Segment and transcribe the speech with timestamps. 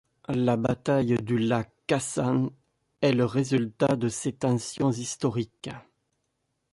[0.33, 2.49] La bataille du lac Khasan
[3.01, 5.69] est le résultat de ces tensions historiques.